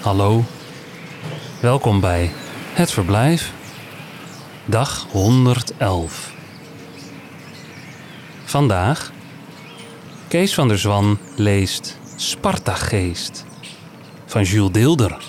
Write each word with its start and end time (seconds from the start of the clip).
Hallo, 0.00 0.42
welkom 1.60 2.00
bij 2.00 2.30
Het 2.72 2.90
Verblijf, 2.90 3.52
dag 4.64 5.06
111. 5.12 6.34
Vandaag, 8.44 9.12
Kees 10.28 10.54
van 10.54 10.68
der 10.68 10.78
Zwan 10.78 11.18
leest 11.36 11.98
Spartageest 12.16 13.44
van 14.26 14.42
Jules 14.42 14.72
Deelder. 14.72 15.24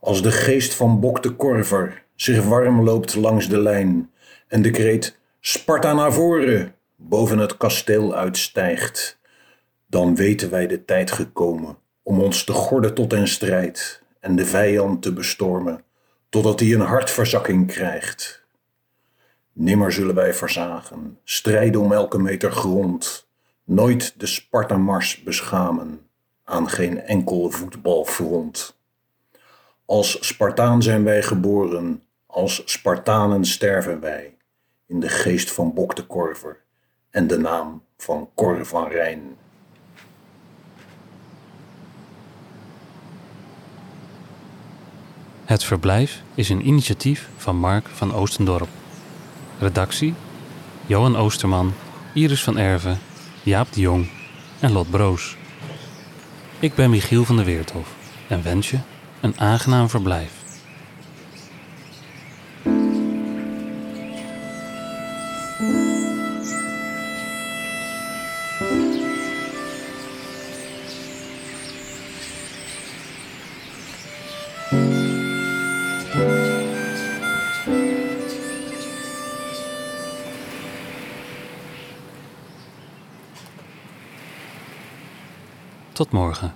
Als 0.00 0.22
de 0.22 0.32
geest 0.32 0.74
van 0.74 1.00
Bok 1.00 1.22
de 1.22 1.30
Korver 1.30 2.04
zich 2.14 2.44
warm 2.44 2.82
loopt 2.82 3.14
langs 3.14 3.48
de 3.48 3.58
lijn 3.58 4.10
en 4.48 4.62
de 4.62 4.70
kreet 4.70 5.18
Sparta 5.48 5.92
naar 5.92 6.12
voren 6.12 6.74
boven 6.96 7.38
het 7.38 7.56
kasteel 7.56 8.14
uitstijgt, 8.14 9.18
dan 9.86 10.14
weten 10.14 10.50
wij 10.50 10.66
de 10.66 10.84
tijd 10.84 11.12
gekomen 11.12 11.78
om 12.02 12.20
ons 12.20 12.44
te 12.44 12.52
gorden 12.52 12.94
tot 12.94 13.12
en 13.12 13.28
strijd 13.28 14.02
en 14.20 14.36
de 14.36 14.46
vijand 14.46 15.02
te 15.02 15.12
bestormen, 15.12 15.82
totdat 16.28 16.60
hij 16.60 16.72
een 16.72 16.80
hartverzakking 16.80 17.66
krijgt. 17.66 18.46
Nimmer 19.52 19.92
zullen 19.92 20.14
wij 20.14 20.34
verzagen, 20.34 21.18
strijden 21.24 21.80
om 21.80 21.92
elke 21.92 22.18
meter 22.18 22.52
grond, 22.52 23.28
nooit 23.64 24.20
de 24.20 24.26
Spartamars 24.26 25.22
beschamen 25.22 26.00
aan 26.44 26.68
geen 26.68 27.00
enkel 27.00 27.50
voetbalfront. 27.50 28.78
Als 29.84 30.26
Spartaan 30.26 30.82
zijn 30.82 31.04
wij 31.04 31.22
geboren, 31.22 32.02
als 32.26 32.62
Spartanen 32.64 33.44
sterven 33.44 34.00
wij, 34.00 34.35
in 34.86 35.00
de 35.00 35.08
geest 35.08 35.52
van 35.52 35.74
Bok 35.74 35.96
de 35.96 36.06
Korver 36.06 36.62
en 37.10 37.26
de 37.26 37.38
naam 37.38 37.82
van 37.96 38.28
Cor 38.34 38.66
van 38.66 38.88
Rijn. 38.88 39.36
Het 45.44 45.64
Verblijf 45.64 46.22
is 46.34 46.48
een 46.48 46.66
initiatief 46.66 47.28
van 47.36 47.56
Mark 47.56 47.86
van 47.86 48.14
Oostendorp. 48.14 48.68
Redactie: 49.58 50.14
Johan 50.86 51.16
Oosterman, 51.16 51.72
Iris 52.14 52.44
van 52.44 52.58
Erven, 52.58 52.98
Jaap 53.42 53.72
de 53.72 53.80
Jong 53.80 54.10
en 54.60 54.72
Lot 54.72 54.90
Broos. 54.90 55.36
Ik 56.58 56.74
ben 56.74 56.90
Michiel 56.90 57.24
van 57.24 57.36
der 57.36 57.44
Weerthof 57.44 57.94
en 58.28 58.42
wens 58.42 58.70
je 58.70 58.78
een 59.20 59.40
aangenaam 59.40 59.88
verblijf. 59.88 60.35
Tot 85.96 86.12
morgen. 86.12 86.52